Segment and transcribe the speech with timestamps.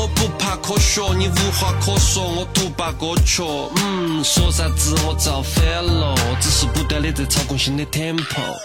[0.00, 3.42] 我不怕科学，你无话可说，我独霸歌曲。
[3.84, 8.56] 嗯，说啥子我造反了，只是不断的在操控新的 tempo。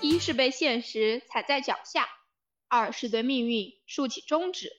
[0.00, 2.08] 一是被现实踩在脚下，
[2.66, 4.72] 二是对命运竖起中指。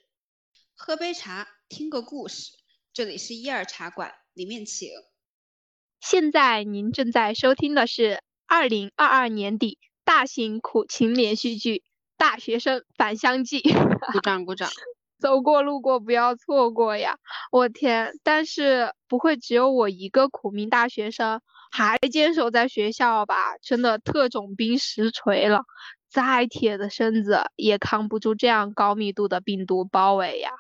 [0.76, 2.52] 喝杯茶，听个故事。
[2.94, 4.90] 这里是一二茶馆，里面请。
[6.02, 11.78] 现在您正在收听的是二零二二年底大型苦情连续剧
[12.16, 13.60] 《大学生返乡记》。
[14.14, 14.70] 鼓掌鼓掌！
[15.20, 17.18] 走过路过不要错过呀！
[17.52, 21.42] 我天，但是不会只有我一个苦命大学生
[21.72, 23.58] 还坚守在学校吧？
[23.64, 25.64] 真的特种兵实锤了，
[26.08, 30.52] 再铁的身子也扛不住这样高密度的病毒包围呀！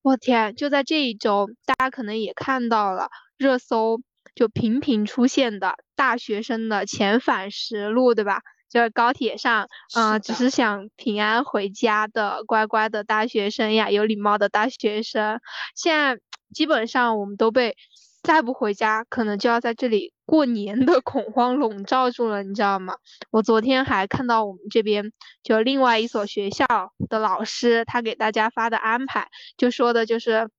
[0.00, 4.00] 我天，就在这一周，大家可能也看到了热搜。
[4.34, 8.40] 就频频出现的大学生的遣返实录，对吧？
[8.68, 15.40] 就是高铁上，嗯，只是想平安回家的乖乖的大学生呀，有礼貌的大学生。
[15.74, 16.20] 现在
[16.52, 17.76] 基本上我们都被
[18.22, 22.96] 再不回家，可能就要在这里过年的 恐慌笼罩住了，你知道吗？
[23.30, 26.66] 我昨天还看到我们这边就另外一所学校
[27.08, 30.50] 的老师，他给大家发的安排，就说的就是。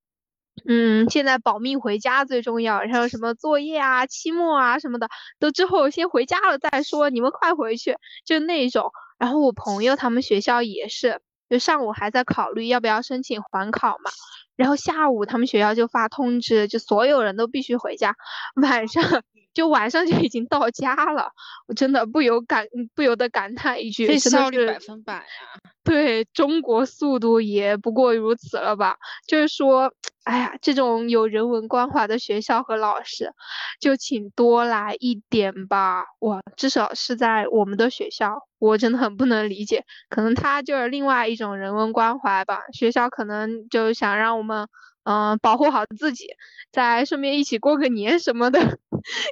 [0.67, 5.07] 嗯，现在保命回家最重要，然后什么作业啊、期末啊什么的，
[5.39, 8.91] 都之后先回家了再说，你们快回去，就那种。
[9.17, 14.11] 然后我朋友他们学校也是，就上午还在考虑要不要申请缓考嘛，
[14.55, 18.15] 然后下午他们学校就发通知，就所有人都必须回家，
[18.55, 19.23] 晚上。
[19.53, 21.31] 就晚上就已经到家了，
[21.67, 25.23] 我真的不由感不由得感叹一句：这效率百分百啊！
[25.83, 28.97] 对中国速度也不过如此了吧？
[29.25, 29.91] 就是说，
[30.23, 33.33] 哎呀，这种有人文关怀的学校和老师，
[33.79, 36.05] 就请多来一点吧！
[36.19, 42.61] 哇，至少是在我们的学校，我真的很不能理解，可能他就是另外一种人文关怀吧。
[42.71, 44.67] 学校可能就想让我们。
[45.05, 46.27] 嗯，保护好自己，
[46.71, 48.77] 再顺便一起过个年什么的，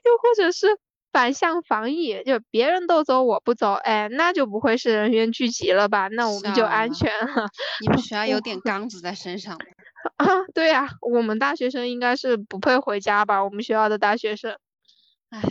[0.05, 0.67] 又或者是
[1.11, 6.07] 反向防疫，就别人都走我不走，哎，那就不会是人员聚集了吧？
[6.09, 7.47] 那我们就安全了。
[7.81, 9.57] 你们学校有点刚子在身上
[10.17, 10.27] 啊？
[10.53, 13.43] 对呀，我们大学生应该是不配回家吧？
[13.43, 14.57] 我们学校的大学生。
[15.29, 15.41] 哎，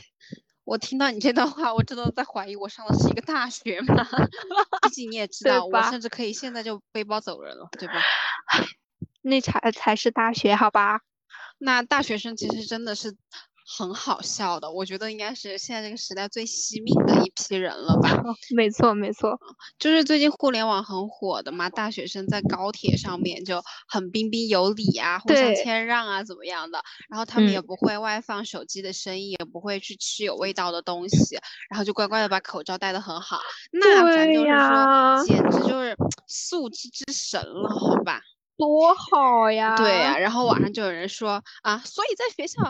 [0.64, 4.06] 我听到你这段话，我真的在怀疑我上的是一个大学吗？
[4.82, 7.94] 毕竟你也知道，我甚至可以现在就背包走人了，对吧？
[9.22, 11.00] 那才才是大学，好吧？
[11.58, 13.16] 那大学生其实真的是
[13.68, 18.22] 很好笑的，我觉得应该是现在这个时代最惜命的一批人了吧？
[18.54, 19.38] 没错，没错，
[19.78, 26.80] 就是最近互联网很火的嘛，大学生在高铁上面就很彬彬有礼啊，互相谦让啊，怎么样的？
[27.08, 31.36] 然后他们也不会外放手机的声音，也不会去吃有味道的东西，
[31.68, 33.40] 然后就乖乖的把口罩戴得很好。
[33.72, 35.96] 那咱就是说，简直就是
[36.28, 38.20] 素质之神了，好吧？
[38.58, 39.76] 多好呀！
[39.76, 42.62] 对呀，然后网上就有人说啊，所以在学校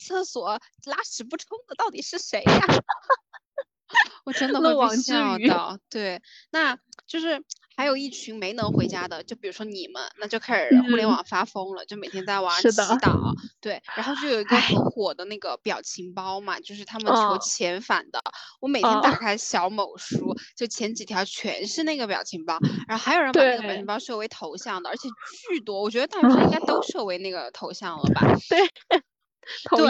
[0.00, 2.60] 厕所拉屎不冲的到底是谁呀？
[4.24, 5.78] 我真的会被笑到。
[5.88, 7.44] 对，那就是。
[7.76, 13.32] 还有一群没能回家的，就比如说你们，那就开始互联网发疯了，就每天在网上祈祷。
[13.58, 18.20] 对，然后就有一个很火的那个表情包嘛，就是他们求遣返的。
[18.60, 25.08] 我每天打开小某书，就前几条全是那个表情包，然后还有人把那个表情包设为头像的，而且
[25.48, 25.80] 巨多。
[25.80, 28.20] 我觉得大学生应该都设为那个头像了吧？
[28.50, 29.02] 对。
[29.76, 29.86] 对，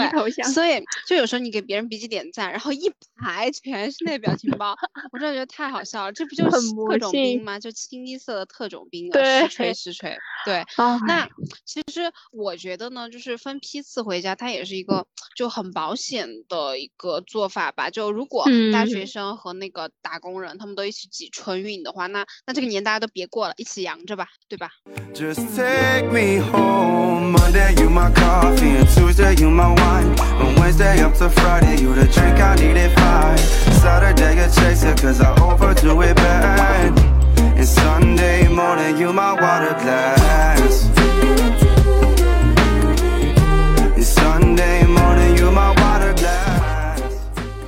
[0.53, 4.77] 所以就有时候你给别人笔记点赞，然后一排全是那表情包，
[5.13, 6.13] 我真的觉得太好笑了。
[6.13, 7.59] 这不就是特种兵吗？
[7.59, 10.17] 就清一色的特种兵的实锤实锤。
[10.45, 10.65] 对，
[11.07, 11.29] 那
[11.65, 15.07] 其实我觉得呢，就是分批次回家，它也是一个
[15.37, 17.91] 就很保险的一个做法吧。
[17.91, 24.71] 就如果大学生和那个打工人他们都一起挤春运的话，那那这个年大家都别过了，一起扬着吧，对吧？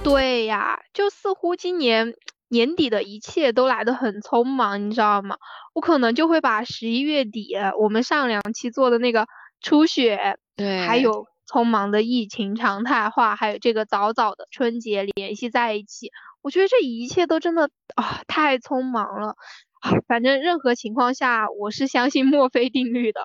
[0.05, 2.15] 对呀，就似乎今年
[2.49, 5.37] 年底的一切都来得很匆忙，你知道吗？
[5.75, 9.27] 我可能就会把十一月底我们上两期做的那个
[9.61, 11.27] 初雪，对，还有。
[11.47, 16.11] 匆忙的疫情常态化，还有这个早早的春节联系在一起，
[16.41, 19.35] 我觉得这一切都真的啊太匆忙了
[19.81, 19.93] 啊！
[20.07, 23.21] 反正任何情况下，我是相信墨菲定律的。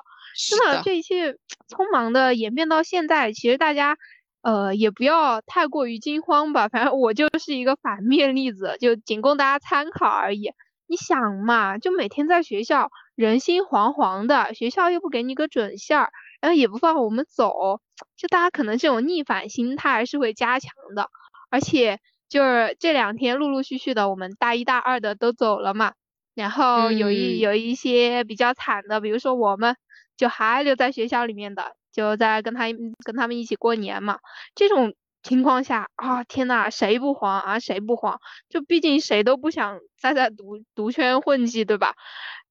[0.50, 1.34] 真的，这一切
[1.70, 3.98] 匆忙的演变到现在，其实大家
[4.42, 6.68] 呃也不要太过于惊慌吧。
[6.68, 10.52] 反正我就是一个反面例子，就仅供大家参考而已。
[10.88, 16.12] 你想嘛，就每天在学校人心惶惶的，学校又不给你个准信儿，
[16.42, 17.82] 然后也不放我们走，
[18.16, 21.10] 就大家可能这种逆反心态是会加强的。
[21.50, 22.00] 而且
[22.30, 25.94] 就是这两天陆陆续续的，我们大一大二的都走了嘛，
[26.36, 29.76] 然后有一有一些比较惨的，比如说我们
[30.18, 32.66] 就还留在学校里面的，就在跟他
[33.04, 34.20] 跟他们一起过年嘛，
[34.56, 34.94] 这种。
[35.24, 37.60] 情况下啊，天呐，谁不慌啊？
[37.60, 38.18] 谁不慌？
[38.48, 41.96] 就毕竟谁都不想再在毒毒圈混迹，对吧？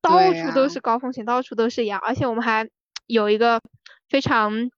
[0.02, 2.68] 到处都是高风险，到处都是羊，而且我们还
[3.06, 3.60] 有一个
[4.08, 4.70] 非常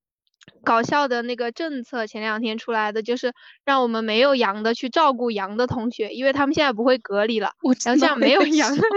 [0.63, 3.33] 搞笑的那个政策，前两天出来的，就是
[3.65, 7.53] 让我们没有羊的去照顾羊的同学，因为他们现在不会隔离了，
[7.85, 8.91] 然后这样没有羊的去照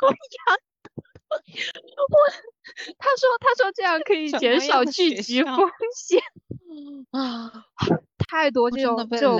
[0.00, 0.58] 顾 羊。
[1.30, 1.34] 我
[2.96, 6.22] 他说他说这样可以减少聚集风险
[7.10, 7.52] 啊，
[8.28, 9.38] 太多这种这种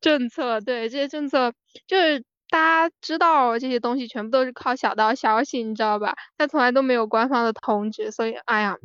[0.00, 1.52] 政策，对这些政策
[1.88, 6.14] 就是大家知道这些东西全部都是靠小道消息，你知道吧？
[6.36, 8.76] 但从来都没有官方的通知，所以哎呀，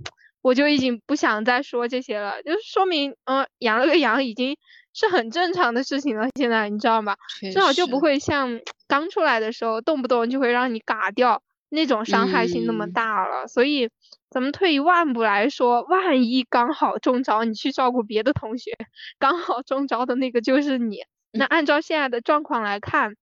[0.42, 4.58] 我就已经不想再说这些了，就是说明嗯养了个羊已经
[4.94, 7.16] 是很正常的事情了，现在你知道吗？
[7.42, 11.42] 至少就不会像刚出来的时候动不动就会让你嘎掉。
[11.74, 13.90] 那种伤害性那么大了，所以
[14.30, 18.74] 咱们退一万步来说，万一刚好中招，你去照顾别的同学，
[19.20, 21.06] 刚好中招的那个就是你。
[21.32, 23.16] 那按照现在的状况来看，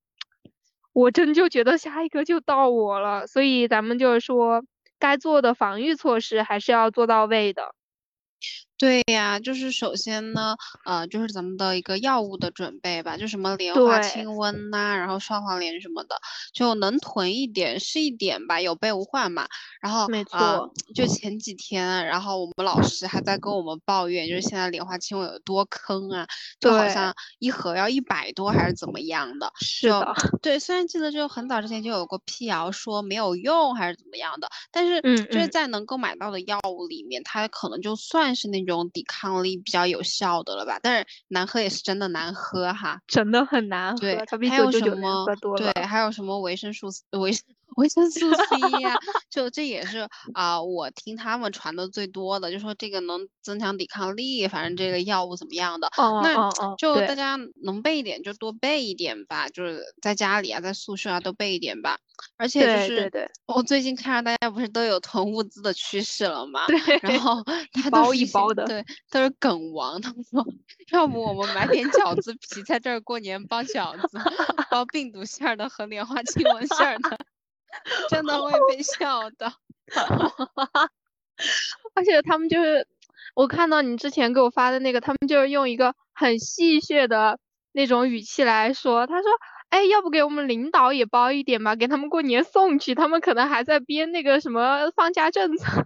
[0.93, 3.27] 我真就觉得下一个就到我了。
[3.27, 4.63] 所以咱们就是说，
[4.99, 7.73] 该做的防御措施还是要做到位的。
[8.79, 10.55] 对呀，就是首先呢，
[10.85, 16.15] 呃，就是咱们的一个药物的准备吧，就什么莲花清瘟呐，然后双黄连什么的，
[16.53, 19.45] 就能囤一点是一点吧，有备无患嘛。
[19.81, 26.25] 然后，没错，就前几天，然后我们老师还在跟我们抱怨，就是现在莲花清瘟有多坑啊，
[26.61, 29.51] 就好像一盒要一百多还是怎么样的。
[29.59, 38.68] 是的，对，虽然记得就很早之前就有过辟谣说没有用还是怎么样的，但是就是在能够买到的药物里面，它可能就算是那种。
[38.69, 40.79] 这种抵抗力比较有效的了吧？
[40.83, 43.97] 但是难喝也是真的难喝哈，真的很难喝。
[43.99, 45.25] 对，还有什么？
[45.57, 46.87] 对，还有什么维生素
[47.17, 47.31] 维
[47.75, 48.97] 维生素 C 呀？
[49.29, 55.87] 就这也是啊，我听他们传的最多的，就说这个能增强抵抗力，反正这个药物怎么样的？
[55.97, 61.99] 哦那就大家能备一点就多备一点吧，就是在家里啊，在宿舍啊都备一点吧。
[62.35, 63.09] 而且就是
[63.45, 66.65] 我最近看着大家不是都有囤物资的趋势了吗？
[66.67, 67.41] 对，然后
[67.73, 70.01] 一包一包的，对，都是梗王。
[70.01, 70.45] 他们说，
[70.91, 74.19] 要不我们买点饺子皮，在这儿过年包饺子，
[74.69, 77.17] 包病毒馅儿的和莲花清瘟馅儿的，
[78.09, 79.51] 真的会被笑的。
[81.95, 82.87] 而且他们就是，
[83.35, 87.39] 我看到你之前给我发的那个，他们就是用一个很戏谑的
[87.71, 89.29] 那种语气来说，他说。
[89.69, 95.85] 哎，要不给我们领导也包一点吧，给他们过年送去，他们可能还在编那个什么放假政策。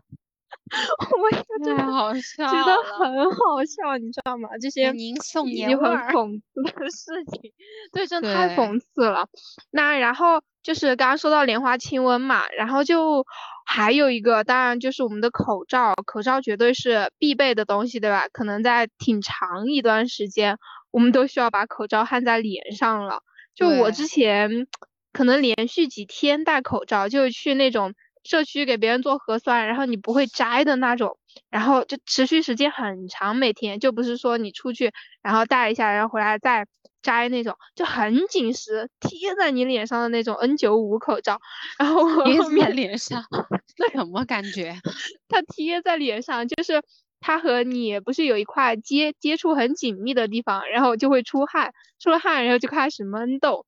[1.21, 1.29] 我
[1.63, 4.49] 真的好笑，觉得很好笑，你知道吗？
[4.59, 7.51] 这些您送很讽刺的事情，
[7.91, 9.27] 对，真的太讽刺了。
[9.71, 13.25] 那然后就是刚刚说到莲花清瘟嘛，然后就
[13.65, 18.27] 还有一个，当然就是我们的口罩，口罩绝对是必备的东西，对吧？
[18.31, 20.57] 可能在挺长一段时间，
[20.91, 23.21] 我们都需要把口罩焊在脸上了。
[23.53, 24.67] 就我之前
[25.11, 31.17] 可能连续几天戴口罩，就去那种社区给别人做核酸，然后你不会摘的那种，
[31.49, 36.65] 然后就持续时间很长，每天就不是说你出去然后戴一下，然后回来再
[37.01, 41.39] 摘那种，就很紧实贴在你脸上的那种 N95 口罩，
[41.77, 43.23] 然后贴在脸上，
[43.77, 44.75] 那什么感觉？
[45.29, 46.81] 它贴在脸上就是。
[47.25, 53.65] 它和你不是有一块接接触很紧密的地方，然后就会出汗，出了汗，然后就开始闷痘，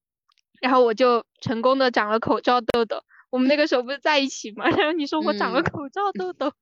[0.59, 3.01] 然后我就成功的长了口罩痘痘。
[3.35, 4.63] 我们那个时候不是在一起吗？
[4.71, 6.53] 然后你说我长了口罩痘痘，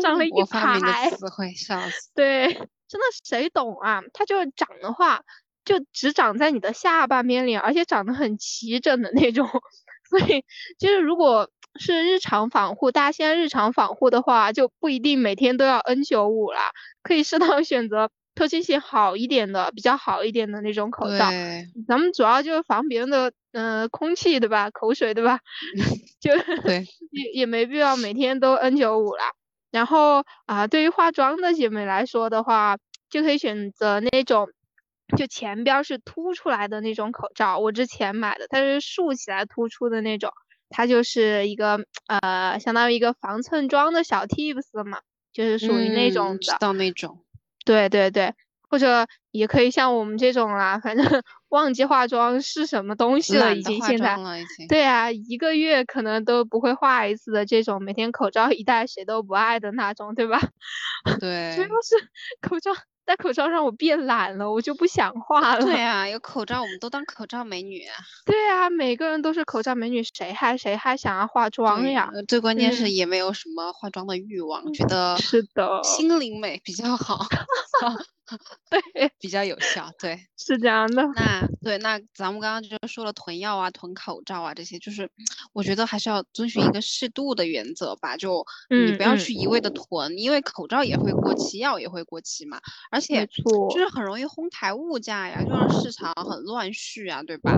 [0.00, 1.10] 长了 一排。
[1.10, 2.10] 词汇笑死。
[2.14, 2.46] 对，
[2.86, 4.02] 真的谁懂啊？
[4.12, 5.22] 它就是长的话，
[5.64, 9.48] 就只长在你的下半边脸，而且长得很齐整的那种。
[10.08, 10.44] 所以
[10.78, 11.50] 就是如果。
[11.80, 21.28] 是日常防护，大家现在日常防护的话，就不一定每天都要 N 九五啦，可以适当选择透气性好一点的、比较好一点的那种口罩。
[21.88, 24.70] 咱们主要就是防别人的，嗯，空气对吧？
[24.70, 25.40] 口水对吧？
[26.20, 26.30] 就
[26.62, 29.32] 对， 也也没必要每天都 N95 啦。
[29.72, 32.78] 然后啊，对于化妆的姐妹来说的话，
[33.10, 34.48] 就可以选择那种
[35.16, 37.58] 就前边是凸出来的那种口罩。
[37.58, 40.30] 我之前买的，它是竖起来突出的那种。
[40.70, 45.00] 它就是一个呃，相当于一个防蹭妆的小 tips 嘛，
[45.32, 47.24] 就是属于那种的，知道那种。
[47.68, 48.34] 对对对，
[48.70, 51.04] 或者也可以像我们这种啦，反正
[51.50, 54.16] 忘记化妆是什么东西了，已经现在。
[54.68, 60.40] 对啊，一个月可能都不会化一次的这种，每天口罩一戴谁都不爱的那种，对吧？
[61.20, 61.54] 对。
[61.56, 62.08] 主要是
[62.40, 62.72] 口罩。
[63.08, 65.64] 戴口罩让我变懒了，我就不想化了。
[65.64, 67.80] 对啊，有口罩我们都当口罩美女。
[68.26, 72.10] 对啊，每个人都是口罩美女，谁还谁还想要化妆呀？
[72.28, 77.24] 最关键是也没有什么化妆的欲望，觉得是的，心灵美比较好。
[78.94, 81.02] 对，比较有效，对， 是这样的。
[81.14, 85.08] 那对，那咱们刚刚就说了囤药啊、囤口罩啊这些，就是
[85.52, 88.16] 我觉得还是要遵循一个适度的原则吧。
[88.16, 92.60] 就你不要去一味的囤，因为口罩也会过期，药也会过期嘛。
[92.90, 97.54] 而且就是很容易哄抬物价呀，就让市场很乱序啊，对吧？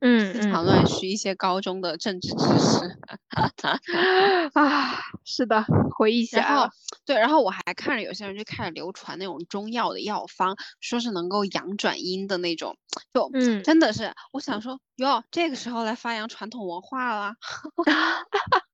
[0.00, 2.96] 嗯，市场乱序，一些高中的政治知识。
[4.54, 5.62] 啊，是的，
[5.98, 6.42] 回忆起来。
[6.42, 6.68] 然后
[7.04, 10.00] 对，然后我还看着有些人就开始流传那种中药的。
[10.06, 12.78] 药方说是能够阳转阴的那种，
[13.12, 13.28] 就
[13.62, 17.34] 真的是，我想说哟，这个时候来发扬传统文化了。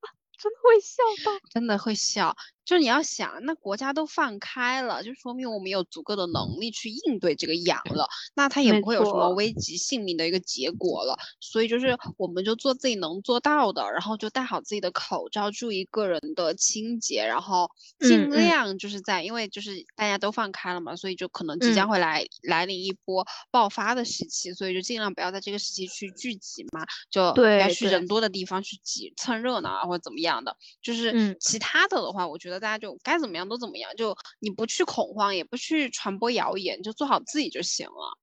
[0.43, 2.35] 真的会笑到，真的会笑。
[2.65, 11.19] 就是你要想，那国家都放开了，就说明我们有足够的能力去应对这个痒了，那它也不会有什么危及性命的一个结果了。
[11.41, 30.57] 所以就是我们就做自己能做到的，然后就戴好自己的口罩，注意个人的清洁，然后尽量就是在，因为就是大家都放开了嘛，所以就可能即将会来来临一波爆发的时期，所以就尽量不要在这个时期去聚集嘛，就不要去人多的地方去挤蹭热闹啊或者怎么样的。
[30.81, 32.52] 就是其他的的话，我觉得。
[32.61, 38.19] 大家就该怎么样都怎么样，就你不去恐慌，也不去传播谣言，就做好自己就行了。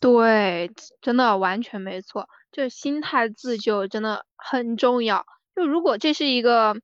[0.00, 5.24] 对，真的完全没错，就心态自救真的很重要。
[5.56, 6.76] 就如果这是一个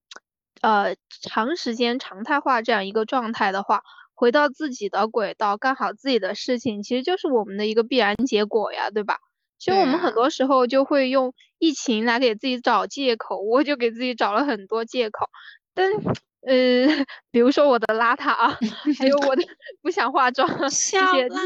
[0.63, 3.83] 呃长时间常态化这样一个状态的话，
[4.15, 9.19] 回到自己的轨道，干好自己的事情，其实就是我们的一个必然结果呀，对吧？
[9.59, 15.27] 其实我们很多时候就会用疫情来给自己找借口，我就给自己找了很多借口，
[15.75, 15.91] 但。
[16.43, 16.87] 呃，
[17.31, 18.57] 比如说我的邋遢啊，
[18.99, 19.43] 还有我的
[19.83, 20.49] 不想化妆，
[20.95, 21.37] 这些都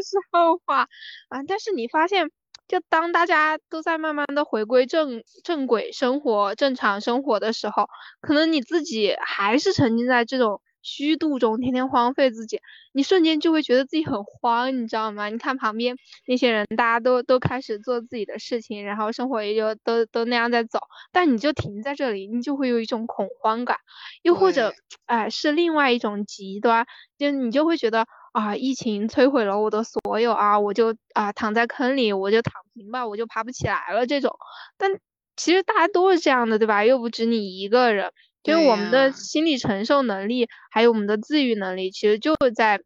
[0.00, 0.88] 是后话
[1.28, 1.42] 啊。
[1.46, 2.30] 但是你发现，
[2.68, 7.88] 就当大家都在慢慢的回归正正轨生活、正常生活的时候，
[8.20, 10.60] 可能你自己还是沉浸在这种。
[10.86, 12.60] 虚度中，天天荒废自己，
[12.92, 15.28] 你瞬间就会觉得自己很慌，你知道吗？
[15.28, 20.78] 你看旁边那些人，大家都都开始做自己的事情，然后生活也就都都那样在走，
[21.10, 23.78] 但你就停在这里，你就会有一种恐慌感。
[24.22, 24.72] 又或者，
[25.06, 26.86] 哎，是另外一种极端，
[27.18, 34.38] 就你就会觉得啊，疫情摧毁了我的所有啊，我就啊躺在坑里，我就躺平吧，我就爬不起来了这种。
[34.76, 35.00] 但
[35.34, 36.84] 其实大家都是这样的，对吧？
[36.84, 38.12] 又不止你一个人。
[38.46, 42.80] 就我们的心理承受能力，还有我们的自愈能力，其实就在，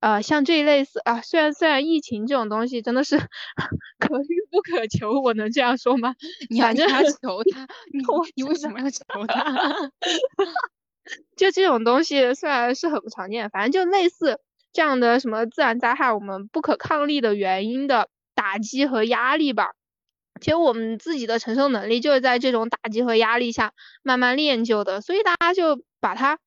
[0.00, 3.18] 呃，像这一类似啊，虽然虽然疫情这种东西真的是
[3.98, 6.14] 可遇不可求，我能这样说吗？
[6.48, 8.02] 你要求他，你
[8.36, 9.90] 你为什么要求他？
[11.36, 14.38] 就这种东西虽然是很不常见，反正就类似
[14.72, 19.72] 这样的什么自然灾害，我们不可抗力的原因的打击和压力吧。
[20.40, 23.72] 其实我们自己的承受能力就是在这种打击和压力下
[24.02, 26.38] 慢慢练就的，所以大家就把它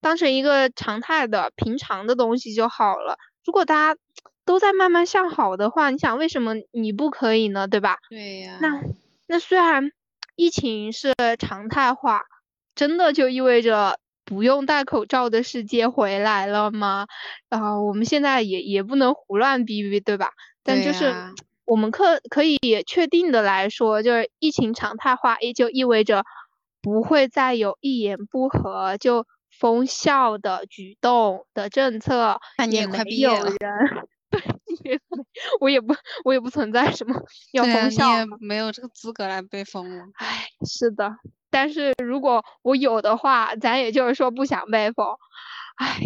[0.00, 3.18] 当成一个常态的、平常的东西就好了。
[3.44, 4.00] 如果大家
[4.46, 7.66] 都在慢慢向好的话，你想为什么你不可以呢？
[7.66, 7.96] 对吧？
[8.08, 8.58] 对呀。
[8.60, 8.80] 那
[9.26, 9.90] 那虽然
[10.36, 12.22] 疫情是常态化，
[12.76, 17.06] 真的就意味着不用戴口罩的世界回来了吗？
[17.48, 20.30] 啊，我们现在也也不能胡乱逼逼，对吧？
[20.62, 21.12] 但就是。
[21.66, 26.24] 我们可可以确定的来说，就是疫情常态化，也就意味着
[26.80, 32.38] 不会再有一言不合就封校的举动的政策，
[32.70, 35.00] 也没有人，对，
[35.60, 35.94] 我也不，
[36.24, 37.20] 我也不存在什么
[37.52, 38.06] 要封校，
[38.40, 40.04] 没有这个资格来被封了。
[40.14, 41.16] 唉，是的，
[41.50, 45.06] 但是如果我有的话，咱也就是说不想被封。
[45.76, 46.00] 唉，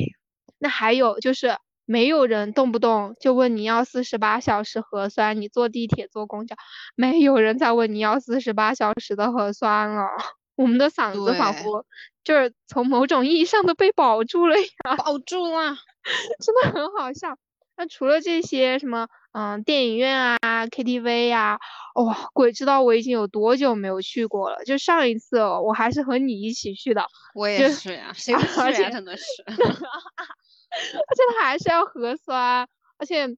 [0.58, 1.54] 那还有就是。
[1.90, 6.54] 没有人动不动就问你要四十八小时核酸，你坐地铁坐公交，
[6.94, 10.04] 没有人再问你要四十八小时的核酸了。
[10.54, 11.84] 我们的嗓子仿佛
[12.22, 15.76] 就是从某种意义上的被保住了呀，保住了，
[16.40, 17.36] 真的很好笑。
[17.76, 21.58] 那除了这些什么，嗯，电影院啊，KTV 呀，
[21.94, 24.64] 哇，鬼知道我已经有多久没有去过了。
[24.64, 28.40] 就上一次我还是和你一起去的，我也是呀，谁不
[28.74, 28.90] 去呀？
[28.90, 29.24] 真的是。
[29.46, 32.66] 而且他还是要核酸，
[32.98, 33.28] 而且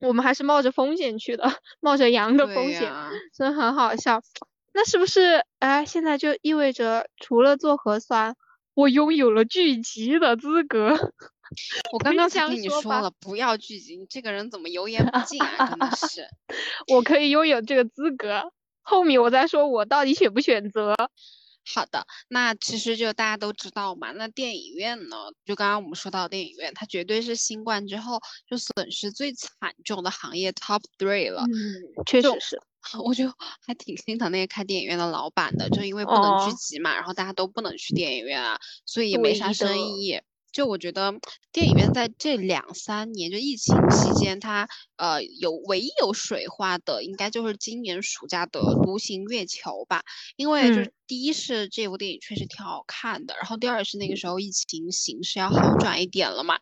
[0.00, 2.92] 我们还是冒着风险去的，冒着阳的风险，
[3.34, 4.20] 真的很好笑。
[4.72, 8.36] 那是不是哎，现在就意味着除了做核酸，
[8.74, 11.12] 我拥有了聚集的资格？
[11.92, 13.96] 我刚刚才跟你说了，不要聚集。
[13.96, 15.66] 你这个人怎么油盐不进啊？
[15.70, 16.28] 真的 是。
[16.92, 18.52] 我可以拥有这个资格，
[18.82, 20.94] 后面我再说我到底选不选择。
[21.74, 29.50] 好的，那其实就大家都知道嘛，那电影院呢，就刚刚我们说到电影院，它绝对是新冠之后就损失最惨
[29.84, 31.44] 重的行业 top three 了。
[31.44, 32.60] 嗯，确实是。
[33.04, 33.30] 我就
[33.66, 40.18] 还挺心疼那些开电影院的老板的，就因为不能聚集嘛，然后大家都不能去电影院啊，所以也没啥生意。
[40.52, 41.14] 就我觉得
[41.52, 50.02] 电影院在这两三年，就疫情期间，它呃有唯一有水化的，应该就是今年暑假的《独行月球》吧，
[50.36, 50.92] 因为就是。
[51.10, 56.60] 第一是这部电影确实挺好看的，然后第二是那个时候疫情形势要好转一点了嘛，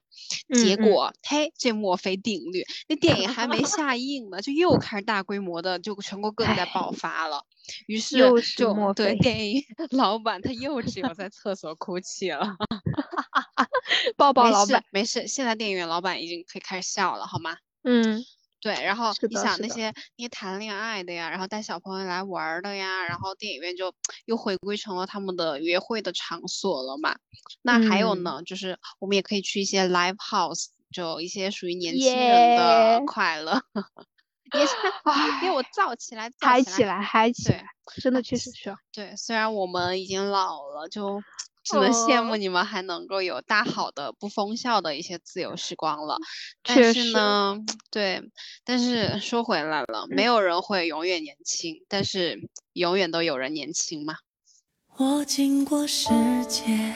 [0.55, 7.45] 结果嘿，这墨菲定律，那电影还没下映呢，就又开始大规模的就全国各地在爆发了，
[7.87, 12.57] 于是就对电影 老板他又只有在厕所哭泣了，
[14.17, 17.57] 抱抱老板，没事，现在电影院老板已经可以开始笑了，好吗？
[17.85, 18.25] 嗯。
[18.61, 23.95] 对，然后你想那些那些谈恋爱的呀，然后带小朋友来玩的呀，然后电影院就
[24.27, 27.17] 又回归成了他们的约会的场所了嘛。
[27.63, 33.63] 那还有呢，就是我们也可以去一些 live house，就一些属于年轻人的快乐。
[34.55, 34.75] 也是，
[35.41, 37.65] 给 我造起来，嗨起来，嗨起来，
[38.03, 38.77] 真的确实需要。
[38.93, 41.23] 对，虽然我们已经老了，就。
[41.65, 46.17] 只能羡慕你们还能够有大好的不封校的一些自由时光了。
[46.63, 47.59] 但是呢，
[47.91, 48.23] 对，
[48.65, 54.15] 但是说回来了，没有人会永远年轻，但是永远都有人年轻嘛。
[54.97, 56.09] 我经过世
[56.49, 56.95] 界，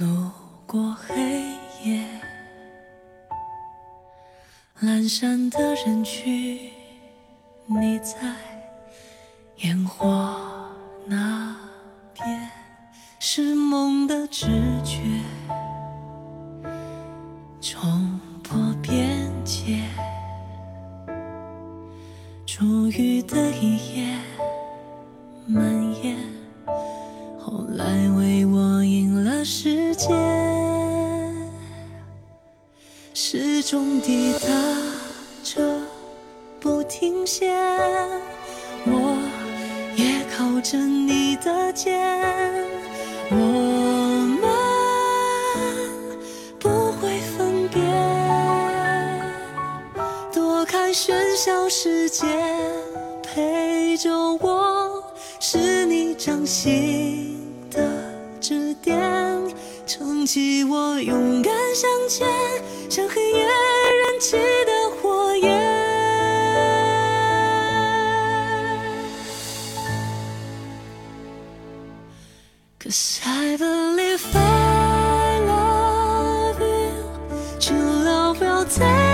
[0.00, 0.32] 路
[0.66, 1.14] 过黑
[1.84, 2.08] 夜，
[4.82, 6.70] 阑珊的人群，
[7.64, 8.14] 你在
[9.62, 10.28] 烟火
[11.06, 11.56] 那
[12.12, 12.50] 边。
[13.18, 14.46] 是梦的直
[14.84, 15.00] 觉，
[17.60, 19.82] 冲破边界，
[22.44, 24.18] 初遇的一夜
[25.46, 25.64] 蔓
[26.04, 26.16] 延，
[27.38, 30.14] 后来为我赢了世界，
[33.12, 34.48] 始终抵达
[36.88, 37.52] 停歇，
[38.84, 39.18] 我
[39.96, 41.98] 也靠着你的肩。
[43.30, 43.36] 我
[44.40, 44.48] 们
[46.58, 47.80] 不会分别，
[50.32, 52.26] 躲开喧嚣世界，
[53.22, 55.02] 陪着我，
[55.40, 57.36] 是你掌心
[57.70, 57.80] 的
[58.40, 58.96] 支点，
[59.86, 62.28] 撑起我勇敢向前，
[62.88, 64.36] 像黑夜燃起
[78.68, 79.05] 在。